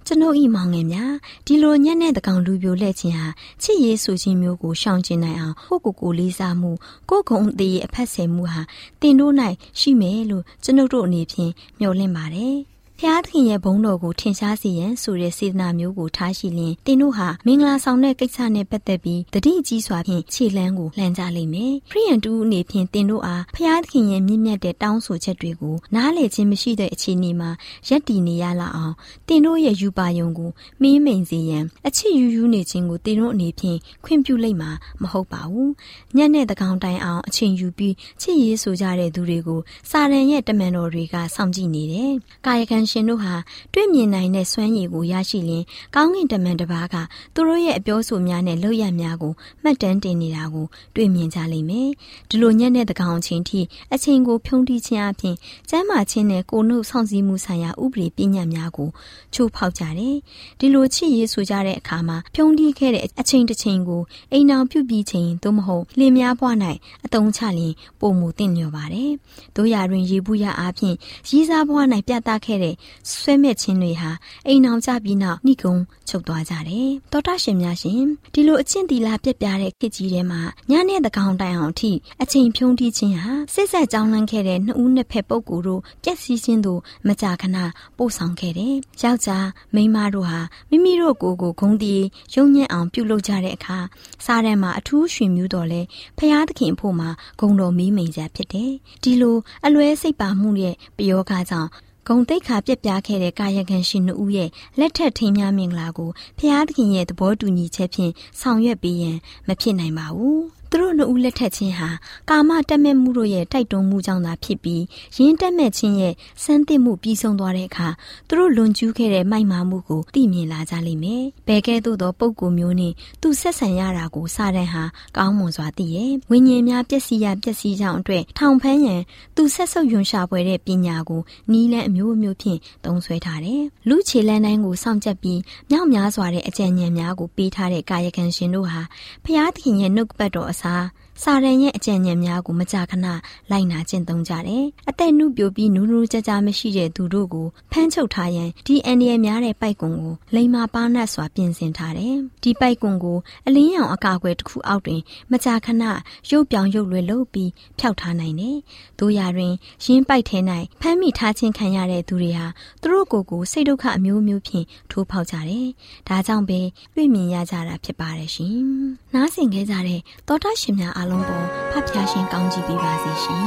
[0.06, 1.12] ကျွန်ုပ်ဤမောင်ငယ်များ
[1.46, 3.26] ဒီလိုညက်နဲ့တကောင်လူပြိုလက်ခြင်းဟာ
[3.62, 6.70] ချစ်ရေးဆိုခြင်းမျိုးကိုရှောင်ကျဉ်နိုင်အောင်ကိုကိုကိုလေးစားမှု
[7.10, 8.62] ကိုကုံအသေးရဲ့အဖက်ဆယ်မှုဟာ
[9.00, 9.34] တင်တို့၌
[9.80, 12.56] ရှိမယ်လို့ကျွန်ုပ်တို့အနေဖြင့်မျှော်လင့်ပါတယ်
[13.02, 27.50] ဖျားသခင်ရဲ့ဘုန်းတော်ကိုထင်ရှားစေရန်ဆိုတဲ့စေတနာမျိုးကိုထားရှိလျင်တင်တို့ဟာမင်္ဂလာဆောင်တဲ့ကိစ္စနဲ့ပတ်သက်ပြီးတတိကြီးစွာဖြင့်ခြေလှမ်းကိုလှမ်းကြလိမ့်မယ်။ခရိယန်တူအနေဖြင့်တင်တို့အားဖျားသခင်ရဲ့မြင့်မြတ်တဲ့တောင်းဆိုချက်တွေကိုနားလည်ခြင်းမရှိတဲ့အခြေအနေမှာ
[27.88, 28.94] ရပ်တည်နေရလာအောင်
[29.28, 30.50] တင်တို့ရဲ့ယူပါယုံကို
[30.82, 34.70] မင်းမိန်စေရန်အချစ်ယူယူနေခြင်းကိုတင်တို့အနေဖြင့်ခွင့်ပြုလိုက်မှာ
[35.02, 35.70] မဟုတ်ပါဘူး။
[36.16, 39.60] ညနဲ့တကောင်တိုင်အောင်အချိန်ယူပြီးချစ်ရေးဆိုကြတဲ့သူတွေကို
[39.90, 42.12] စာရန်ရဲ့တမန်တော်တွေကစောင့်ကြည့်နေတယ်။
[42.46, 43.34] ကာယကံရှင်တို့ဟာ
[43.72, 46.96] တွေ့မြင်နိုင်တဲ့စွမ်းရည်ကိုရရှိလင်ကောင်းကင်တမန်တစ်ပါးက
[47.34, 51.88] သူတို့ရဲ့အပြောဆိုများနဲ့လုပ်ရများကိုမှတ်တမ်းတင်နေတာကိုတွေ့မြင်ကြလိမ့်မယ်။
[52.28, 53.60] ဒီလိုညက်တဲ့တကောင်ချင်းထိ
[53.94, 55.34] အချိန်ကိုဖြုံးတီးခြင်းအပြင်
[55.70, 58.88] ကျမ်းမာခြင်းနဲ့ကိုနှုတ်ဆောင်စည်းမှုဆိုင်ရာဥပဒေပညာများကို
[59.34, 60.16] ချိုးဖောက်ကြတယ်။
[60.58, 66.56] ဒီလိုချစ်ရေးဆိုကြတဲ့အခါမှာဖြုံးတီးခဲ့တဲ့အချိန်တစ်ချိန်ကိုအိမ်အောင်ပြုပြီးချိန်သို့မဟုတ်လင်များဘွား၌
[67.04, 69.10] အတုံးချလင်ပုံမူတင့်လျော်ပါတယ်။
[69.56, 70.96] တို့ရတွင်ရေဘူးရအားဖြင့်
[71.28, 72.74] ရီးစားဘွား၌ပြသခဲ့တဲ့
[73.10, 74.10] ဆွဲမဲ့ခြင်းတွေဟာ
[74.46, 75.74] အိမ်အောင်ကြပြီးနောက်နှိကုံ
[76.08, 78.02] ချုပ်သွားကြတယ်။တောတာရှင်များရှင်
[78.34, 80.40] ဒီလိုအချင်းတီလာပြက်ပြားတဲ့ခေတ်ကြီးထဲမှာ
[80.70, 87.56] ညနဲ့တကောင်တိုင်အောင်အထိအချိန်ဖြုံးတီးခြင်းဟာစစ်ဆက်ကြောင်းလန့်ခဲ့တဲ့နှစ်ဦးနှစ်ဖက်ပုဂ္ဂိုလ်တို့ပြက်စီးခြင်းတို့မကြာခဏ
[87.96, 90.40] ပို့ဆောင်ခဲ့တယ်။ယောက်ျားမိန်းမတို့ဟာ
[90.70, 91.94] မိမိတို့ကိုယ်ကိုဂုံတီ
[92.34, 93.78] ရုံညံ့အောင်ပြုလုပ်ကြတဲ့အခါ
[94.24, 95.80] စားထဲမှာအထူးရှင်မြူးတော်လဲ
[96.18, 98.70] ဖျားသခင်ဖို့မှာဂုံတော်မီးမိန်စရာဖြစ်တယ်။
[99.02, 101.70] ဒီလိုအလွဲစိတ်ပါမှုရဲ့ပယောဂကြောင့်
[102.06, 111.88] ဂုံတိတ်ခါပြက်ပြားခဲ့တဲ့ကာယကံရှင်နှုတ်ရဲ့လက်ထက်ထိမ်းများမင်္ဂလာကိုဖျားသခင်ရဲ့သဘောတူညီချက်ဖြင့်ဆောင်ရွက်ပေးရန်မဖြစ်နိုင်ပါဘူး။တ သူတို့နှစ်ဦးလက်ထက်ချင်းဟာ
[112.30, 114.82] ကာမတက်မဲ့မှုတို့ရဲ့တိုက်တွန်းမှုကြောင့်သာဖြစ်ပြီး
[115.18, 117.88] ရင်းတက်မဲ့ချင်းရဲ့စမ်းသစ်မှုပြီးဆုံးသွားတဲ့အခါ
[118.28, 124.84] သူတို့လွန်ကျူးခဲ့တဲ့မိုက်မာမှုကိုသိမြင်လာကြလိမ့်မယ်။ဘယ်ကဲ့သို့သောပုံကိုမျိုးနဲ့သူဆက်ဆံရတာကိုစာတန်ဟာ
[125.16, 129.00] ကောင်းမွန်စွာသိရဲ့။ဝိညာဉ်များပျက်စီးရပျက်စီးကြောင်းအတွက်ထောင်ဖမ်းရန်
[129.36, 131.20] သူဆက်ဆုပ်ယွန်ရှာပွဲတဲ့ပညာကို
[131.52, 138.82] နီးလန်းအမျိုးမျိုးဖြင့်သုံးဆွဲထားတယ်။လူခြေလန်းတိုင်းကိုစောင့်ကြပ်ပြီးမြောက်များစွာတဲ့အကြံဉာဏ်များကိုပေးထားတဲ့ကာယကံရှင်တို့ဟာ
[139.24, 140.92] ဖျားသခင်ရဲ့နှုတ်ပတ်တော်အစား 하사.
[141.24, 143.06] စာရန်ရဲ့အကြံဉာဏ်များကိုမကြာခဏ
[143.50, 155.00] လိုက်နာကျင့်သုံးကြတယ်။အသက်နုပြိုပြီးနူးနူးကြကြမရှိတဲ့သူတို့ကိုဖမ်းချုပ်ထားရန်ဒီအန်ဒီရများတဲ့ပိုက်ကွန်ကိုလိမ္မာပါနတ်စွာပြင်ဆင်ထားတယ်။ဒီပိုက်ကွန်ကိုအလင်းရောင်အကာအကွယ်တစ်ခုအောက်တွင်
[155.32, 155.84] မကြာခဏ
[156.30, 158.56] ရုပ်ပြောင်ရုပ်လွယ်လုပ်ပြီးဖျောက်ထားနိုင်တယ်။
[159.00, 159.52] တို့ရတွင်
[159.84, 160.38] ရင်းပိုက်ထဲ၌
[160.80, 162.46] ဖမ်းမိထားခြင်းခံရတဲ့သူတွေဟာ
[162.82, 165.68] သူတို့ကိုယ်ကိုစိတ်ဒုက္ခအမျိုးမျိုးဖြင့်ထိုးဖောက်ကြတယ်။
[166.08, 166.60] ဒါကြောင့်ပဲ
[166.94, 168.58] တွေ့မြင်ရကြတာဖြစ်ပါတယ်ရှင်။
[169.14, 173.44] နားဆင်ခဲ့ကြတဲ့သောတာရှင်များအားလုံးပေါ်ဖဖျားရှင်ကောင်းကြည့်ပေးပါစေရှင်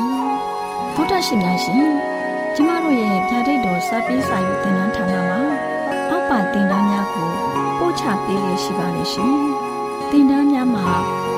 [0.96, 1.86] ။သောတာရှင်များရှင်
[2.56, 5.40] ကျမတို့ရဲ့ဗျာဒိတ်တော်စပေးစာယူတင်နန်းဌာနမှာ
[6.10, 7.30] အောက်ပါတင်ဒားများကို
[7.78, 9.34] ပို့ချပေးရရှိပါလိမ့်ရှင်။
[10.12, 10.86] တင်ဒားများမှာ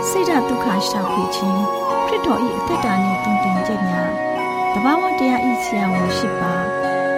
[0.10, 1.62] ဆိဒ္ဓဒုက္ခရှောင်ဖြစ်ခြင်း
[2.08, 4.10] ခရစ်တော်၏အသက်တာနှင့်တုန်တင်ခြင်းများ
[4.74, 6.54] တဘာဝတရားဤဆရာဝန်ရှိပါ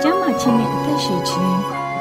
[0.02, 1.58] ကျမ်းမာခြင်းနှင့်အသက်ရှိခြင်း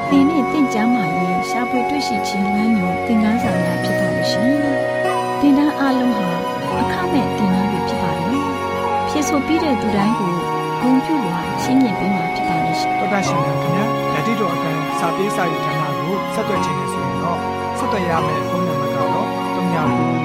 [0.08, 4.54] သင်နှင့်တင့်ကြမာရေးရှားပွေတွေ့ရှိခြင်းလမ်းညွန်သင်ခန်းစာများဖြစ်ပါလိမ့်ရှင်။
[5.40, 6.45] တင်ဒားအလုံးဟာ
[6.80, 8.42] အခမဲ့တင်ဒားတွေဖြစ်ပါတယ်။
[9.08, 10.32] ဖြစ်ဆိုပြီးတဲ့သူတိုင်းကို
[10.80, 17.40] ဂုဏ်ပြုစွာရှင်းပြပေးမှာဖြစ်ပါလိမ့်ရှင်။တောတာရှင်များခင်ဗျာယတိတော်အကံစာပေးစာယူဌာနကိုဆက်သွယ်ခြင်းနဲ့ဆိုရင်တော့
[17.78, 20.16] ဆက်သွယ်ရမယ့်ဖုန်းနံပါတ်ကတော့39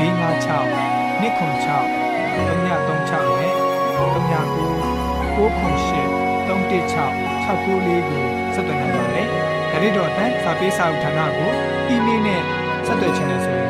[0.00, 2.00] 656 296
[2.34, 3.50] 336နဲ့39
[5.36, 5.80] 998 316
[6.50, 8.22] 694ကို
[8.54, 9.26] ဆက်သွယ်နိုင်ပါတယ်။
[9.72, 11.50] ဒါ့အပြင်အတန်းစာပေးစာဥထာဏာကို
[11.88, 12.42] အီးမေးလ်နဲ့
[12.86, 13.69] ဆက်သွယ်ခြင်းနဲ့ဆိုရင်တော